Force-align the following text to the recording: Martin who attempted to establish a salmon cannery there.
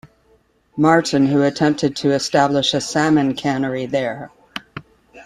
Martin 0.77 1.27
who 1.27 1.43
attempted 1.43 1.95
to 1.95 2.09
establish 2.11 2.73
a 2.73 2.81
salmon 2.81 3.35
cannery 3.35 3.85
there. 3.85 4.31